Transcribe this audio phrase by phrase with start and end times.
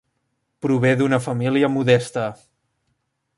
[0.65, 2.25] Prové d'una família modesta.